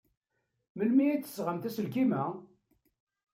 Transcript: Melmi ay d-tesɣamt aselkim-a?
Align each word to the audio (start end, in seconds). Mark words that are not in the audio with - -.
Melmi 0.75 1.03
ay 1.05 1.19
d-tesɣamt 1.19 1.67
aselkim-a? 1.69 2.23